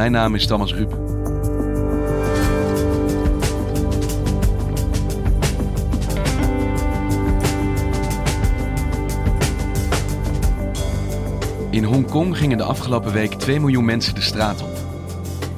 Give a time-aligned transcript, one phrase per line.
[0.00, 0.92] Mijn naam is Thomas Ruip.
[11.70, 14.70] In Hongkong gingen de afgelopen week 2 miljoen mensen de straat op.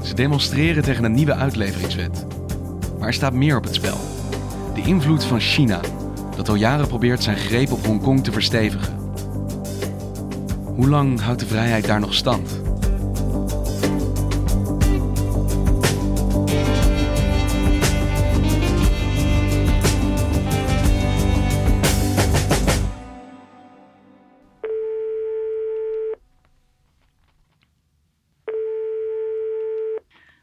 [0.00, 2.26] Ze demonstreren tegen een nieuwe uitleveringswet.
[2.98, 3.98] Maar er staat meer op het spel.
[4.74, 5.80] De invloed van China,
[6.36, 8.98] dat al jaren probeert zijn greep op Hongkong te verstevigen.
[10.74, 12.61] Hoe lang houdt de vrijheid daar nog stand?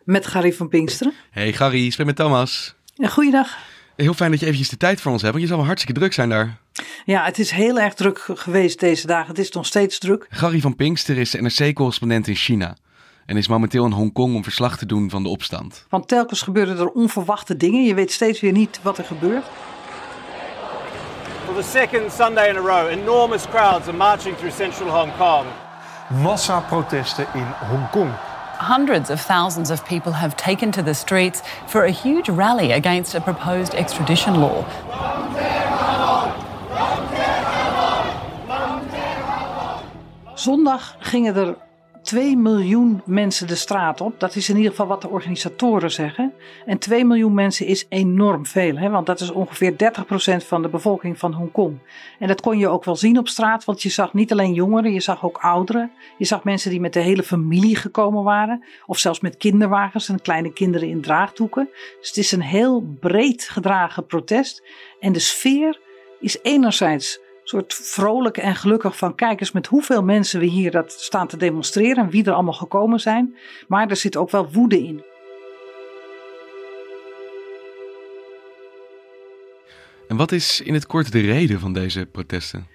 [0.10, 1.14] Met Gary van Pinksteren.
[1.32, 2.76] Hey Gary, ik spreek met Thomas.
[2.94, 3.58] Ja, goeiedag.
[3.96, 6.00] Heel fijn dat je eventjes de tijd voor ons hebt, want je zal wel hartstikke
[6.00, 6.58] druk zijn daar.
[7.06, 9.28] Ja, het is heel erg druk geweest deze dagen.
[9.28, 10.28] Het is nog steeds druk.
[10.30, 12.76] Gary van Pinkster is NRC-correspondent in China.
[13.26, 15.86] En is momenteel in Hongkong om verslag te doen van de opstand.
[15.90, 17.84] Want telkens gebeuren er onverwachte dingen.
[17.84, 19.46] Je weet steeds weer niet wat er gebeurt.
[21.46, 25.46] For the second Sunday in a row, enormous crowds are marching through central Hong Kong.
[26.24, 28.29] Massaprotesten in Hongkong.
[28.60, 33.16] Hundreds of thousands of people have taken to the streets for a huge rally against
[33.16, 34.66] a proposed extradition law.
[40.36, 41.58] Zondag gingen er
[42.02, 44.20] 2 miljoen mensen de straat op.
[44.20, 46.34] Dat is in ieder geval wat de organisatoren zeggen.
[46.66, 48.90] En 2 miljoen mensen is enorm veel, hè?
[48.90, 51.78] want dat is ongeveer 30% van de bevolking van Hongkong.
[52.20, 54.94] En dat kon je ook wel zien op straat, want je zag niet alleen jongeren,
[54.94, 55.92] je zag ook ouderen.
[56.18, 60.22] Je zag mensen die met de hele familie gekomen waren, of zelfs met kinderwagens en
[60.22, 61.70] kleine kinderen in draagdoeken.
[62.00, 64.64] Dus het is een heel breed gedragen protest.
[65.00, 65.80] En de sfeer
[66.20, 70.92] is enerzijds soort vrolijk en gelukkig van kijk eens met hoeveel mensen we hier dat
[70.92, 73.36] staan te demonstreren en wie er allemaal gekomen zijn.
[73.68, 75.04] Maar er zit ook wel woede in.
[80.08, 82.68] En wat is in het kort de reden van deze protesten?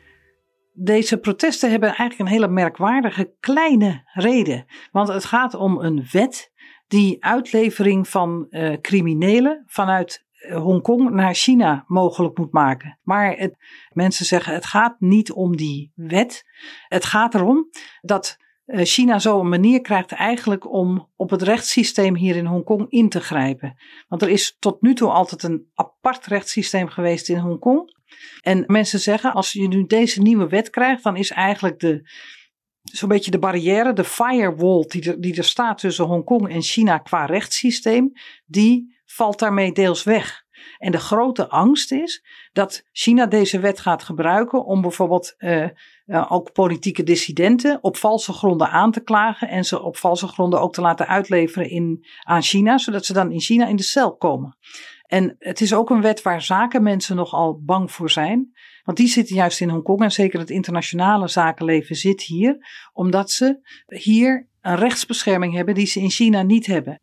[0.73, 4.65] Deze protesten hebben eigenlijk een hele merkwaardige kleine reden.
[4.93, 6.53] Want het gaat om een wet
[6.89, 12.99] die uitlevering van uh, criminelen vanuit Hongkong naar China mogelijk moet maken.
[13.03, 13.51] Maar
[13.93, 16.45] mensen zeggen het gaat niet om die wet.
[16.89, 22.17] Het gaat erom dat eh, China zo een manier krijgt eigenlijk om op het rechtssysteem
[22.17, 23.77] hier in Hongkong in te grijpen.
[24.09, 27.93] Want er is tot nu toe altijd een apart rechtssysteem geweest in Hongkong.
[28.41, 32.09] En mensen zeggen als je nu deze nieuwe wet krijgt, dan is eigenlijk de,
[32.83, 36.99] zo'n beetje de barrière, de firewall die er, die er staat tussen Hongkong en China
[36.99, 38.13] qua rechtssysteem,
[38.47, 40.43] die valt daarmee deels weg.
[40.79, 45.69] En de grote angst is dat China deze wet gaat gebruiken om bijvoorbeeld uh,
[46.07, 50.61] uh, ook politieke dissidenten op valse gronden aan te klagen en ze op valse gronden
[50.61, 54.17] ook te laten uitleveren in, aan China, zodat ze dan in China in de cel
[54.17, 54.57] komen.
[55.07, 58.53] En het is ook een wet waar zakenmensen nogal bang voor zijn.
[58.85, 63.59] Want die zitten juist in Hongkong en zeker het internationale zakenleven zit hier, omdat ze
[63.87, 67.01] hier een rechtsbescherming hebben die ze in China niet hebben.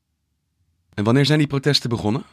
[1.01, 2.23] En wanneer zijn die protesten begonnen?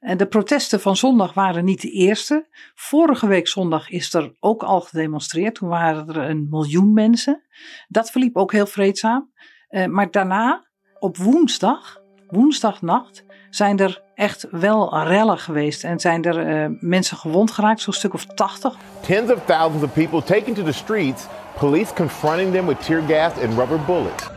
[0.00, 2.46] En de protesten van zondag waren niet de eerste.
[2.74, 5.54] Vorige week zondag is er ook al gedemonstreerd.
[5.54, 7.42] Toen waren er een miljoen mensen.
[7.88, 9.32] Dat verliep ook heel vreedzaam.
[9.70, 10.64] Uh, maar daarna,
[10.98, 15.84] op woensdag, woensdagnacht, zijn er echt wel rellen geweest.
[15.84, 18.76] En zijn er uh, mensen gewond geraakt, zo'n stuk of 80.
[19.00, 21.26] Tens of thousands of people taken to the streets.
[21.58, 24.33] Police confronting them with tear gas and rubber bullets.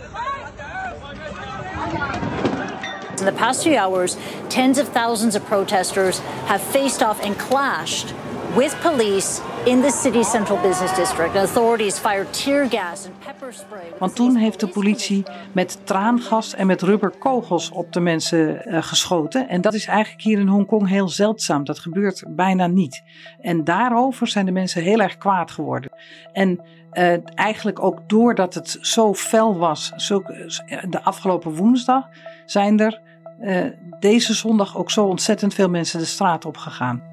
[3.20, 4.16] In the past few hours,
[4.48, 8.14] tens of thousands of protesters have faced off and clashed
[8.56, 11.36] with police in the city's central business district.
[11.36, 13.94] Authorities fired tear gas and pepper spray.
[14.00, 19.50] Want toen heeft de politie met traangas en met rubberkogels op de mensen uh, geschoten.
[19.50, 21.64] En dat is eigenlijk hier in Hongkong heel zeldzaam.
[21.64, 23.04] Dat gebeurt bijna niet.
[23.42, 25.92] En daarover zijn de mensen heel erg kwaad geworden.
[26.34, 26.62] En
[26.94, 30.22] uh, eigenlijk ook doordat het zo fel was, zo,
[30.90, 32.08] de afgelopen woensdag,
[32.46, 33.06] zijn er
[33.42, 33.66] uh,
[34.00, 37.04] deze zondag ook zo ontzettend veel mensen de straat op gegaan.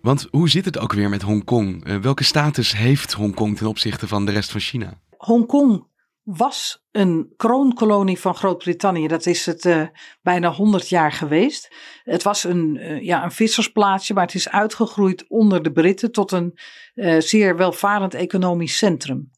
[0.00, 1.86] Want hoe zit het ook weer met Hongkong?
[1.86, 5.00] Uh, welke status heeft Hongkong ten opzichte van de rest van China?
[5.16, 5.86] Hongkong
[6.24, 9.06] was een kroonkolonie van Groot-Brittannië.
[9.06, 9.86] Dat is het uh,
[10.22, 11.74] bijna 100 jaar geweest.
[12.02, 16.32] Het was een, uh, ja, een vissersplaatsje, maar het is uitgegroeid onder de Britten tot
[16.32, 16.58] een
[16.94, 19.30] uh, zeer welvarend economisch centrum.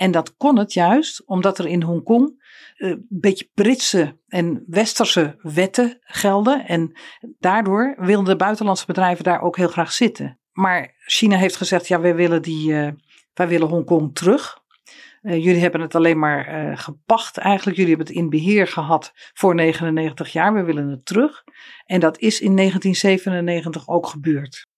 [0.00, 2.42] En dat kon het juist omdat er in Hongkong
[2.76, 6.66] een beetje Britse en Westerse wetten gelden.
[6.66, 6.98] En
[7.38, 10.38] daardoor wilden de buitenlandse bedrijven daar ook heel graag zitten.
[10.52, 12.72] Maar China heeft gezegd, ja, wij willen, die,
[13.34, 14.58] wij willen Hongkong terug.
[15.22, 17.76] Uh, jullie hebben het alleen maar gepacht eigenlijk.
[17.76, 20.54] Jullie hebben het in beheer gehad voor 99 jaar.
[20.54, 21.44] We willen het terug.
[21.84, 24.68] En dat is in 1997 ook gebeurd.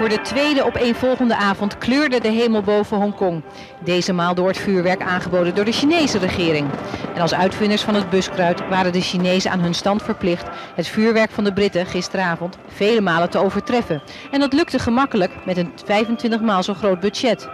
[0.00, 3.42] Voor de tweede opeenvolgende avond kleurde de hemel boven Hongkong.
[3.84, 6.68] Deze maal door het vuurwerk aangeboden door de Chinese regering.
[7.14, 11.30] En als uitvinders van het buskruid waren de Chinezen aan hun stand verplicht het vuurwerk
[11.30, 14.02] van de Britten gisteravond vele malen te overtreffen.
[14.30, 17.48] En dat lukte gemakkelijk met een 25 maal zo groot budget.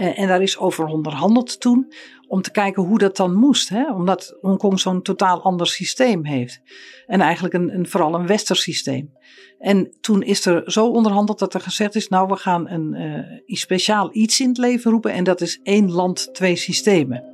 [0.00, 1.92] En daar is over onderhandeld toen
[2.28, 3.68] om te kijken hoe dat dan moest.
[3.68, 3.92] Hè?
[3.92, 6.60] Omdat Hongkong zo'n totaal ander systeem heeft.
[7.06, 9.12] En eigenlijk een, een, vooral een westers systeem.
[9.58, 13.56] En toen is er zo onderhandeld dat er gezegd is: Nou, we gaan een uh,
[13.56, 15.12] speciaal iets in het leven roepen.
[15.12, 17.24] En dat is één land, twee systemen.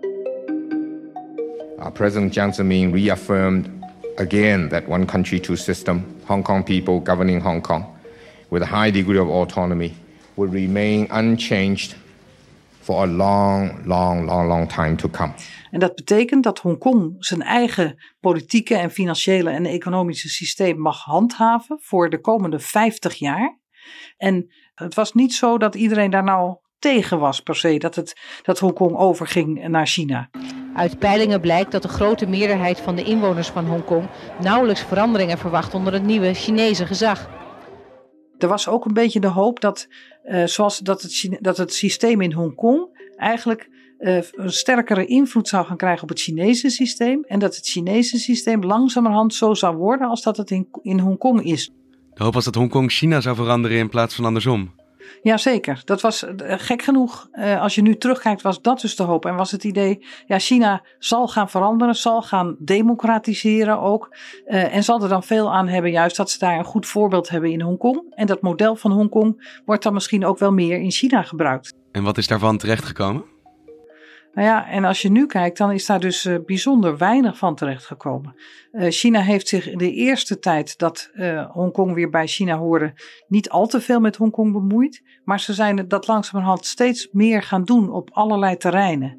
[1.79, 3.69] Uh, President Jiang Zemin reaffirmed
[4.17, 7.85] again that one country, two system, Hong Kong people governing Hong Kong
[8.49, 9.93] with a high degree of autonomy
[10.35, 11.97] will remain unchanged
[12.87, 15.33] for a long, long, long, long time to come.
[15.71, 21.79] En dat betekent dat Hongkong zijn eigen politieke en financiële en economische systeem mag handhaven
[21.83, 23.59] voor de komende 50 jaar.
[24.17, 28.21] En het was niet zo dat iedereen daar nou tegen was per se, dat, het,
[28.43, 30.31] dat Hongkong overging naar China.
[30.75, 34.09] Uit peilingen blijkt dat de grote meerderheid van de inwoners van Hongkong
[34.41, 37.46] nauwelijks veranderingen verwacht onder het nieuwe Chinese gezag.
[38.39, 39.89] Er was ook een beetje de hoop dat,
[40.25, 43.69] uh, zoals dat, het, dat het systeem in Hongkong eigenlijk
[43.99, 47.25] uh, een sterkere invloed zou gaan krijgen op het Chinese systeem.
[47.25, 51.45] En dat het Chinese systeem langzamerhand zo zou worden als dat het in, in Hongkong
[51.45, 51.71] is.
[52.15, 54.75] De hoop was dat Hongkong China zou veranderen in plaats van andersom.
[55.23, 57.29] Jazeker, dat was uh, gek genoeg.
[57.33, 59.27] Uh, als je nu terugkijkt, was dat dus de hoop.
[59.27, 64.17] En was het idee, ja, China zal gaan veranderen, zal gaan democratiseren ook.
[64.47, 67.29] Uh, en zal er dan veel aan hebben, juist dat ze daar een goed voorbeeld
[67.29, 68.03] hebben in Hongkong.
[68.15, 71.73] En dat model van Hongkong wordt dan misschien ook wel meer in China gebruikt.
[71.93, 73.36] En wat is daarvan terechtgekomen?
[74.37, 77.55] Nou ja, en als je nu kijkt, dan is daar dus uh, bijzonder weinig van
[77.55, 78.35] terechtgekomen.
[78.73, 82.93] Uh, China heeft zich in de eerste tijd dat uh, Hongkong weer bij China hoorde,
[83.29, 85.03] niet al te veel met Hongkong bemoeid.
[85.25, 89.19] Maar ze zijn dat langzamerhand steeds meer gaan doen op allerlei terreinen.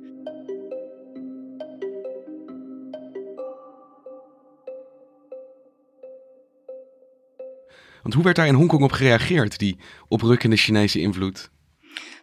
[8.02, 9.78] Want hoe werd daar in Hongkong op gereageerd, die
[10.08, 11.52] oprukkende Chinese invloed?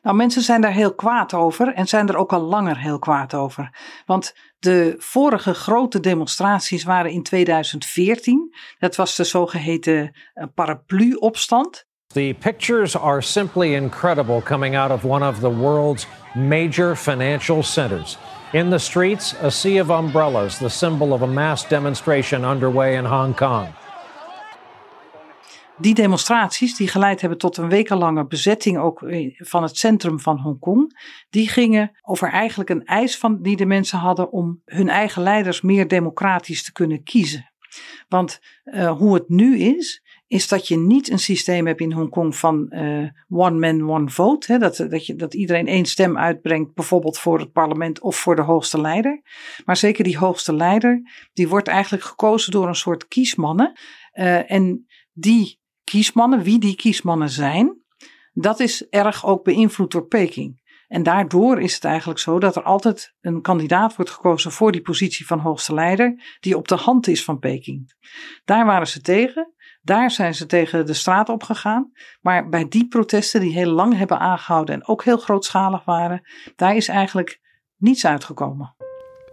[0.04, 3.34] Nou, mensen zijn daar heel kwaad over en zijn er ook al langer heel kwaad
[3.34, 3.70] over.
[4.06, 8.54] Want de vorige grote demonstraties waren in 2014.
[8.78, 10.16] Dat was de zogeheten
[10.54, 11.86] paraplu-opstand.
[12.06, 18.18] The pictures are simply incredible coming out of one of the world's major financial centers.
[18.52, 23.04] In the streets, a sea of umbrellas, the symbol of a mass demonstration underway in
[23.04, 23.74] Hong Kong.
[25.78, 29.00] Die demonstraties, die geleid hebben tot een wekenlange bezetting ook
[29.36, 30.98] van het centrum van Hongkong,
[31.30, 35.60] die gingen over eigenlijk een eis van, die de mensen hadden om hun eigen leiders
[35.60, 37.52] meer democratisch te kunnen kiezen.
[38.08, 42.36] Want uh, hoe het nu is, is dat je niet een systeem hebt in Hongkong
[42.36, 44.52] van uh, one man, one vote.
[44.52, 44.58] Hè?
[44.58, 48.42] Dat, dat, je, dat iedereen één stem uitbrengt, bijvoorbeeld voor het parlement of voor de
[48.42, 49.22] hoogste leider.
[49.64, 51.02] Maar zeker die hoogste leider,
[51.32, 53.72] die wordt eigenlijk gekozen door een soort kiesmannen.
[54.14, 57.82] Uh, en die kiesmannen, wie die kiesmannen zijn,
[58.32, 60.62] dat is erg ook beïnvloed door Peking.
[60.88, 64.82] En daardoor is het eigenlijk zo dat er altijd een kandidaat wordt gekozen voor die
[64.82, 67.94] positie van hoogste leider, die op de hand is van Peking.
[68.44, 69.52] Daar waren ze tegen.
[69.82, 71.92] Daar zijn ze tegen de straat op gegaan.
[72.20, 76.22] Maar bij die protesten die heel lang hebben aangehouden en ook heel grootschalig waren,
[76.56, 77.40] daar is eigenlijk
[77.76, 78.74] niets uitgekomen.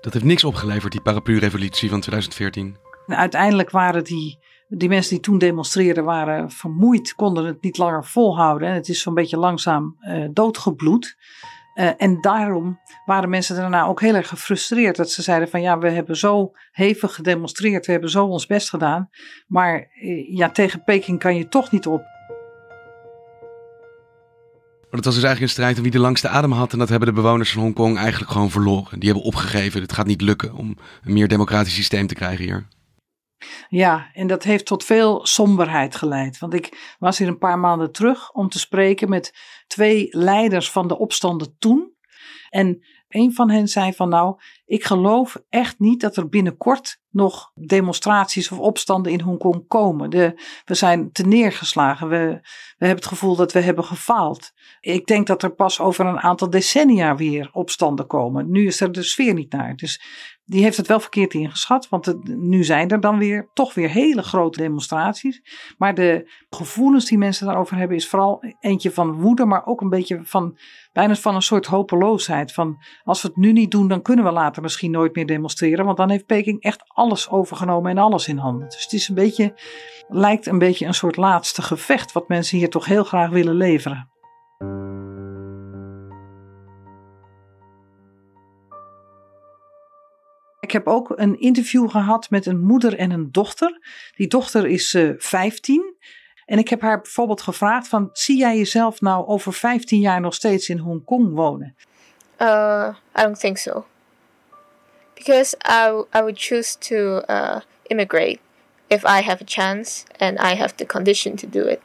[0.02, 2.78] Dat heeft niks opgeleverd, die paraplu-revolutie van 2014.
[3.08, 4.40] En uiteindelijk waren die,
[4.74, 8.68] die mensen die toen demonstreerden, waren vermoeid, konden het niet langer volhouden.
[8.68, 11.18] En het is zo'n beetje langzaam uh, doodgebloed.
[11.76, 14.96] Uh, en daarom waren mensen daarna ook heel erg gefrustreerd.
[14.96, 18.70] Dat ze zeiden van ja, we hebben zo hevig gedemonstreerd, we hebben zo ons best
[18.70, 19.10] gedaan.
[19.48, 22.02] Maar uh, ja, tegen Peking kan je toch niet op.
[24.82, 26.74] Maar dat was dus eigenlijk een strijd om wie de langste adem had.
[26.74, 29.00] En dat hebben de bewoners van Hongkong eigenlijk gewoon verloren.
[29.00, 29.82] Die hebben opgegeven.
[29.82, 32.68] Het gaat niet lukken om een meer democratisch systeem te krijgen hier.
[33.70, 36.40] Ja, en dat heeft tot veel somberheid geleid.
[36.40, 39.34] Want ik was hier een paar maanden terug om te spreken met
[39.68, 41.94] twee leiders van de opstanden toen.
[42.50, 44.36] En een van hen zei van nou,
[44.72, 50.10] ik geloof echt niet dat er binnenkort nog demonstraties of opstanden in Hongkong komen.
[50.10, 52.10] De, we zijn te neergeslagen.
[52.10, 52.18] We,
[52.78, 54.52] we hebben het gevoel dat we hebben gefaald.
[54.80, 58.52] Ik denk dat er pas over een aantal decennia weer opstanden komen.
[58.52, 59.76] Nu is er de sfeer niet naar.
[59.76, 60.02] Dus
[60.46, 61.90] die heeft het wel verkeerd ingeschat.
[61.90, 65.42] Want nu zijn er dan weer toch weer hele grote demonstraties.
[65.78, 69.46] Maar de gevoelens die mensen daarover hebben is vooral eentje van woede.
[69.46, 70.58] Maar ook een beetje van
[70.94, 72.54] bijna van een soort hopeloosheid.
[72.54, 75.86] Van als we het nu niet doen dan kunnen we later misschien nooit meer demonstreren.
[75.86, 78.70] Want dan heeft Peking echt alles overgenomen en alles in handen.
[78.70, 79.54] Dus het is een beetje,
[80.08, 82.12] lijkt een beetje een soort laatste gevecht.
[82.12, 84.10] Wat mensen hier toch heel graag willen leveren.
[90.60, 93.80] Ik heb ook een interview gehad met een moeder en een dochter.
[94.16, 95.96] Die dochter is uh, 15.
[96.46, 100.34] En ik heb haar bijvoorbeeld gevraagd van, zie jij jezelf nou over 15 jaar nog
[100.34, 101.76] steeds in Hongkong wonen?
[102.42, 103.86] Uh, I don't think so.
[105.22, 107.60] Because I, I would choose to uh,
[107.92, 108.40] immigrate
[108.90, 111.80] if I have a chance and I have the condition to do it.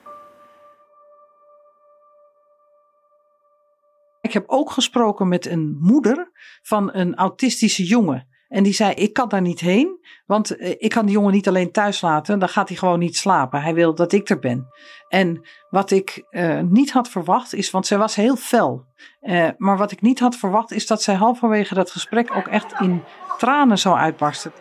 [4.21, 6.31] Ik heb ook gesproken met een moeder
[6.63, 8.29] van een autistische jongen.
[8.49, 11.49] En die zei: Ik kan daar niet heen, want eh, ik kan die jongen niet
[11.49, 12.39] alleen thuis laten.
[12.39, 13.63] Dan gaat hij gewoon niet slapen.
[13.63, 14.69] Hij wil dat ik er ben.
[15.09, 18.85] En wat ik uh, niet had verwacht is, want zij was heel fel.
[19.23, 22.81] Uh, maar wat ik niet had verwacht is dat zij halverwege dat gesprek ook echt
[22.81, 23.03] in
[23.39, 24.53] tranen zou uitbarsten.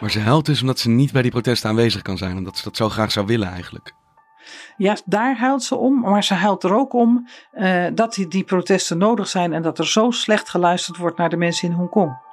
[0.00, 2.36] Maar ze huilt dus omdat ze niet bij die protesten aanwezig kan zijn.
[2.36, 3.92] Omdat ze dat zo graag zou willen eigenlijk.
[4.76, 8.44] Ja, daar huilt ze om, maar ze huilt er ook om uh, dat die, die
[8.44, 12.26] protesten nodig zijn en dat er zo slecht geluisterd wordt naar de mensen in Hongkong.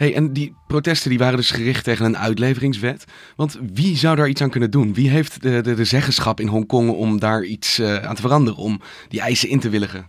[0.00, 3.04] Hey, en die protesten die waren dus gericht tegen een uitleveringswet.
[3.36, 4.94] Want wie zou daar iets aan kunnen doen?
[4.94, 8.58] Wie heeft de, de, de zeggenschap in Hongkong om daar iets uh, aan te veranderen,
[8.58, 10.06] om die eisen in te willigen?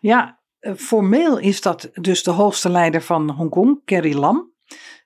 [0.00, 0.38] Ja,
[0.76, 4.52] formeel is dat dus de hoogste leider van Hongkong, Carrie Lam.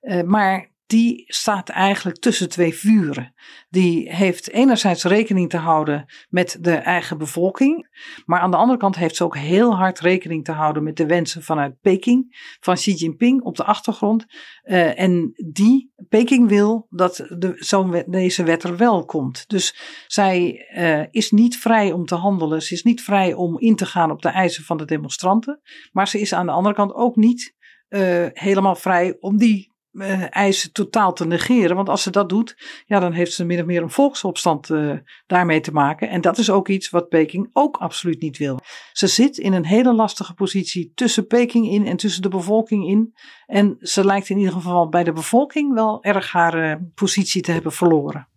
[0.02, 3.34] Uh, maar die staat eigenlijk tussen twee vuren.
[3.68, 7.88] Die heeft enerzijds rekening te houden met de eigen bevolking,
[8.24, 11.06] maar aan de andere kant heeft ze ook heel hard rekening te houden met de
[11.06, 14.26] wensen vanuit Peking, van Xi Jinping op de achtergrond.
[14.64, 19.48] Uh, en die, Peking wil dat de, zo deze wet er wel komt.
[19.48, 19.76] Dus
[20.06, 23.86] zij uh, is niet vrij om te handelen, ze is niet vrij om in te
[23.86, 25.60] gaan op de eisen van de demonstranten,
[25.92, 27.54] maar ze is aan de andere kant ook niet
[27.88, 31.76] uh, helemaal vrij om die uh, eisen totaal te negeren.
[31.76, 34.92] Want als ze dat doet, ja, dan heeft ze min of meer een volksopstand uh,
[35.26, 36.08] daarmee te maken.
[36.08, 38.58] En dat is ook iets wat Peking ook absoluut niet wil.
[38.92, 43.14] Ze zit in een hele lastige positie tussen Peking in en tussen de bevolking in.
[43.46, 47.52] En ze lijkt in ieder geval bij de bevolking wel erg haar uh, positie te
[47.52, 48.28] hebben verloren.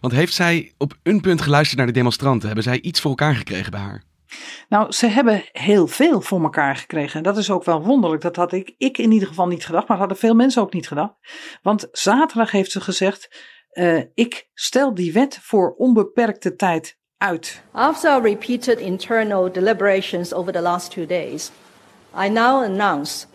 [0.00, 2.46] Want heeft zij op een punt geluisterd naar de demonstranten?
[2.46, 4.08] Hebben zij iets voor elkaar gekregen bij haar?
[4.68, 7.16] Nou, ze hebben heel veel voor elkaar gekregen.
[7.16, 8.22] En dat is ook wel wonderlijk.
[8.22, 10.88] Dat had ik, ik in ieder geval niet gedacht, maar hadden veel mensen ook niet
[10.88, 11.14] gedacht.
[11.62, 13.28] Want zaterdag heeft ze gezegd:
[13.72, 17.62] uh, Ik stel die wet voor onbeperkte tijd uit.
[17.70, 21.50] After repeated internal deliberations over the last two days,
[22.24, 23.26] I now announce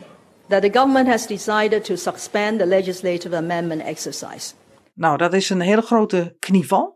[0.48, 4.54] that the government has decided to suspend the legislative amendment exercise.
[4.94, 6.95] Nou, dat is een hele grote knieval.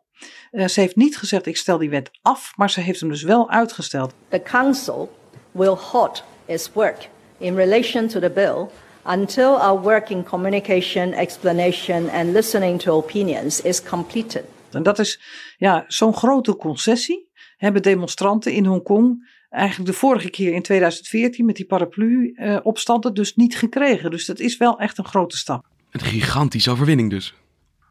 [0.51, 3.23] Uh, ze heeft niet gezegd ik stel die wet af, maar ze heeft hem dus
[3.23, 4.13] wel uitgesteld.
[4.29, 5.17] The council
[5.51, 8.67] will halt its work in relation to the bill
[9.05, 14.43] until our working communication, explanation and listening to opinions is completed.
[14.71, 15.19] En dat is
[15.57, 21.55] ja, zo'n grote concessie hebben demonstranten in Hongkong eigenlijk de vorige keer in 2014 met
[21.55, 24.11] die paraplu-opstanden uh, dus niet gekregen.
[24.11, 25.65] Dus dat is wel echt een grote stap.
[25.91, 27.33] Een gigantische overwinning dus.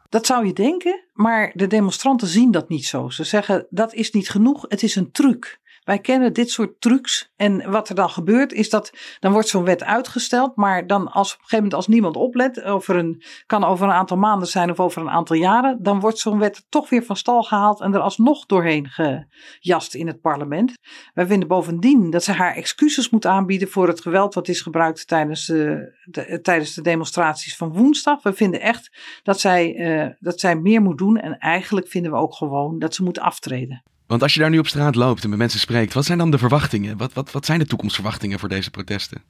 [0.08, 3.08] Dat zou je denken, maar de demonstranten zien dat niet zo.
[3.08, 5.60] Ze zeggen dat is niet genoeg, het is een truc.
[5.88, 7.32] Wij kennen dit soort trucs.
[7.36, 10.56] En wat er dan gebeurt is dat dan wordt zo'n wet uitgesteld.
[10.56, 13.92] Maar dan als op een gegeven moment als niemand oplet, over een, kan over een
[13.92, 15.82] aantal maanden zijn of over een aantal jaren.
[15.82, 20.06] Dan wordt zo'n wet toch weer van stal gehaald en er alsnog doorheen gejast in
[20.06, 20.72] het parlement.
[21.14, 25.06] Wij vinden bovendien dat ze haar excuses moet aanbieden voor het geweld wat is gebruikt
[25.06, 28.22] tijdens de, de tijdens de demonstraties van woensdag.
[28.22, 31.16] We vinden echt dat zij, uh, dat zij meer moet doen.
[31.16, 33.82] En eigenlijk vinden we ook gewoon dat ze moet aftreden.
[34.08, 36.30] Want als je daar nu op straat loopt en met mensen spreekt, wat zijn dan
[36.30, 36.96] de verwachtingen?
[36.96, 39.22] Wat, wat, wat zijn de toekomstverwachtingen voor deze protesten?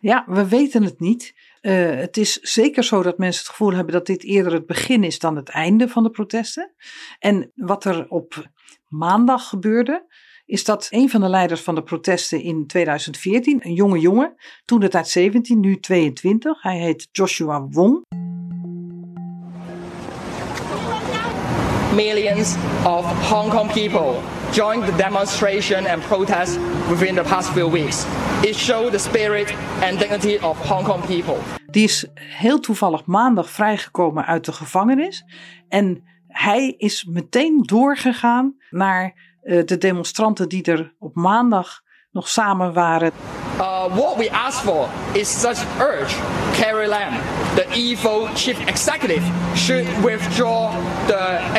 [0.00, 1.34] Ja, we weten het niet.
[1.62, 5.04] Uh, het is zeker zo dat mensen het gevoel hebben dat dit eerder het begin
[5.04, 6.74] is dan het einde van de protesten.
[7.18, 8.50] En wat er op
[8.88, 10.06] maandag gebeurde,
[10.46, 14.80] is dat een van de leiders van de protesten in 2014, een jonge jongen, toen
[14.80, 18.04] de tijd 17, nu 22, hij heet Joshua Wong.
[21.94, 28.06] Millions of Hong Kong people joined the demonstration and protest within the past few weeks.
[28.42, 31.36] It showed the spirit and dignity of Hong Kong people.
[31.66, 35.24] Die is heel toevallig maandag vrijgekomen uit de gevangenis.
[35.68, 41.80] En hij is meteen doorgegaan naar uh, de demonstranten die er op maandag
[42.12, 43.12] nog samen waren.
[43.56, 46.16] Uh, what we ask for is such urge
[46.52, 47.12] Carrie Lam,
[47.54, 49.22] the evil chief executive,
[49.54, 50.72] should withdraw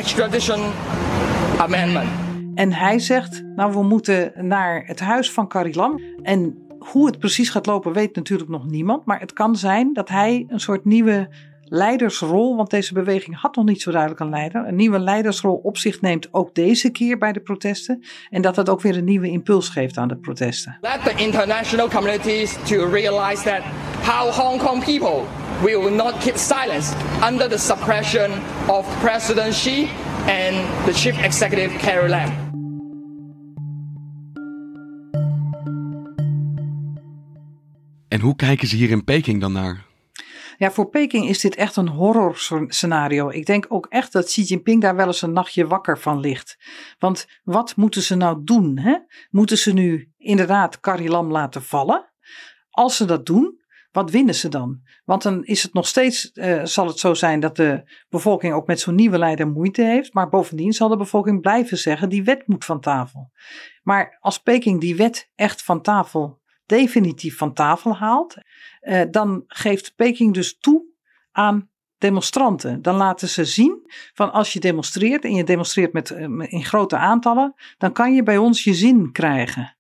[0.02, 0.72] extradition
[1.58, 2.10] amendment.
[2.56, 6.02] En hij zegt, nou we moeten naar het huis van Carrie Lam.
[6.22, 9.06] En hoe het precies gaat lopen weet natuurlijk nog niemand.
[9.06, 11.30] Maar het kan zijn dat hij een soort nieuwe
[11.64, 15.78] leidersrol, want deze beweging had nog niet zo duidelijk een leider, een nieuwe leidersrol op
[15.78, 18.04] zich neemt, ook deze keer bij de protesten.
[18.30, 20.78] En dat het ook weer een nieuwe impuls geeft aan de protesten.
[20.82, 23.62] Let the international communities to realize that
[24.04, 26.96] how Hong Kong people will not keep silence
[27.28, 28.32] under the suppression
[28.68, 29.90] of President Xi
[30.28, 32.50] and the chief executive Carrie Lam.
[38.08, 39.86] En hoe kijken ze hier in Peking dan naar?
[40.58, 42.38] Ja, voor Peking is dit echt een horror
[42.68, 43.30] scenario.
[43.30, 46.58] Ik denk ook echt dat Xi Jinping daar wel eens een nachtje wakker van ligt.
[47.00, 48.78] Want wat moeten ze nou doen?
[48.78, 48.98] Hè?
[49.30, 52.12] Moeten ze nu inderdaad Carrie Lam laten vallen?
[52.70, 53.61] Als ze dat doen,
[53.92, 54.82] wat winnen ze dan?
[55.06, 58.68] Want dan is het nog steeds, uh, zal het zo zijn dat de bevolking ook
[58.68, 60.14] met zo'n nieuwe leider moeite heeft.
[60.14, 63.32] Maar bovendien zal de bevolking blijven zeggen, die wet moet van tafel.
[63.84, 68.36] Maar als Peking die wet echt van tafel definitief van tafel haalt,
[68.82, 70.86] uh, dan geeft Peking dus toe
[71.32, 72.82] aan demonstranten.
[72.82, 76.98] Dan laten ze zien van als je demonstreert en je demonstreert met, uh, in grote
[76.98, 79.76] aantallen, dan kan je bij ons je zin krijgen.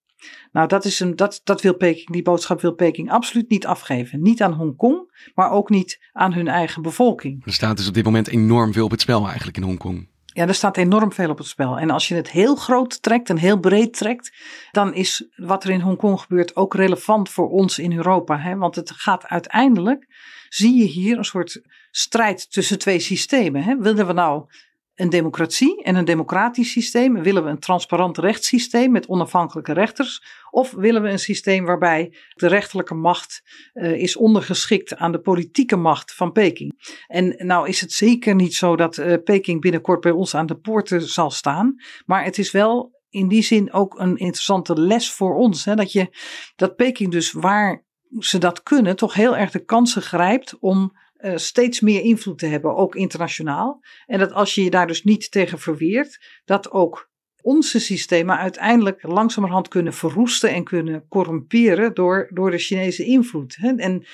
[0.51, 4.21] Nou, dat, is een, dat, dat wil Peking, die boodschap wil Peking absoluut niet afgeven.
[4.21, 7.45] Niet aan Hongkong, maar ook niet aan hun eigen bevolking.
[7.45, 10.09] Er staat dus op dit moment enorm veel op het spel eigenlijk in Hongkong.
[10.33, 11.77] Ja, er staat enorm veel op het spel.
[11.77, 14.33] En als je het heel groot trekt en heel breed trekt,
[14.71, 18.39] dan is wat er in Hongkong gebeurt ook relevant voor ons in Europa.
[18.39, 18.55] Hè?
[18.55, 20.07] Want het gaat uiteindelijk,
[20.49, 21.61] zie je hier een soort
[21.91, 23.63] strijd tussen twee systemen.
[23.63, 23.77] Hè?
[23.77, 24.45] Willen we nou
[24.95, 27.23] een democratie en een democratisch systeem?
[27.23, 30.23] Willen we een transparant rechtssysteem met onafhankelijke rechters?
[30.49, 33.41] Of willen we een systeem waarbij de rechterlijke macht
[33.73, 36.95] uh, is ondergeschikt aan de politieke macht van Peking?
[37.07, 40.57] En nou is het zeker niet zo dat uh, Peking binnenkort bij ons aan de
[40.57, 41.75] poorten zal staan,
[42.05, 45.65] maar het is wel in die zin ook een interessante les voor ons.
[45.65, 45.75] Hè?
[45.75, 46.09] Dat, je,
[46.55, 47.85] dat Peking dus waar
[48.19, 52.45] ze dat kunnen, toch heel erg de kansen grijpt om uh, steeds meer invloed te
[52.45, 53.83] hebben, ook internationaal.
[54.05, 57.09] En dat als je je daar dus niet tegen verweert, dat ook
[57.41, 63.57] onze systemen uiteindelijk langzamerhand kunnen verroesten en kunnen corrumperen door, door de Chinese invloed.
[63.61, 64.05] En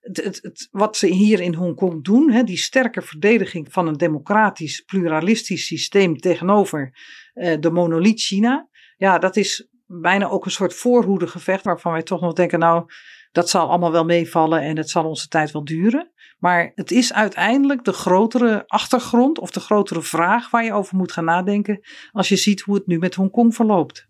[0.00, 4.80] het, het, wat ze hier in Hongkong doen, hè, die sterke verdediging van een democratisch,
[4.80, 6.98] pluralistisch systeem tegenover
[7.34, 12.20] uh, de monoliet China, ja, dat is bijna ook een soort voorhoedegevecht waarvan wij toch
[12.20, 12.84] nog denken, nou,
[13.34, 16.10] dat zal allemaal wel meevallen en het zal onze tijd wel duren.
[16.38, 21.12] Maar het is uiteindelijk de grotere achtergrond of de grotere vraag waar je over moet
[21.12, 21.80] gaan nadenken
[22.12, 24.06] als je ziet hoe het nu met Hongkong verloopt.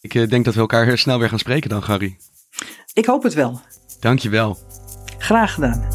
[0.00, 2.16] Ik eh, denk dat we elkaar snel weer gaan spreken dan, Gary.
[2.92, 3.60] Ik hoop het wel.
[4.00, 4.58] Dank je wel.
[5.18, 5.88] Graag gedaan.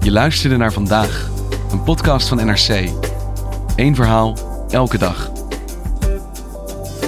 [0.00, 1.30] Je luisterde naar vandaag,
[1.72, 2.90] een podcast van NRC.
[3.76, 4.36] Eén verhaal,
[4.68, 5.30] elke dag.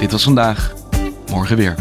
[0.00, 0.74] Dit was vandaag,
[1.30, 1.74] morgen weer.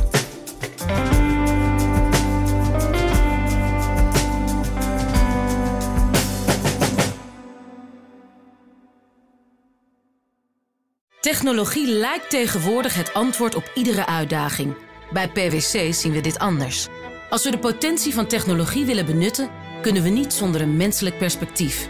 [11.20, 14.76] Technologie lijkt tegenwoordig het antwoord op iedere uitdaging.
[15.12, 16.88] Bij PwC zien we dit anders.
[17.30, 19.50] Als we de potentie van technologie willen benutten
[19.82, 21.90] kunnen we niet zonder een menselijk perspectief.